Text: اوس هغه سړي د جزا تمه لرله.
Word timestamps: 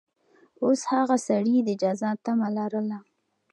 اوس 0.65 0.81
هغه 0.93 1.15
سړي 1.27 1.55
د 1.63 1.69
جزا 1.81 2.11
تمه 2.23 2.47
لرله. 2.57 2.99